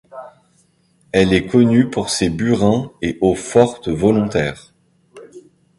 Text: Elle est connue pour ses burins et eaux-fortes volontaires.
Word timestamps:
Elle 1.11 1.31
est 1.31 1.45
connue 1.45 1.87
pour 1.91 2.09
ses 2.09 2.31
burins 2.31 2.91
et 3.03 3.19
eaux-fortes 3.21 3.87
volontaires. 3.89 4.73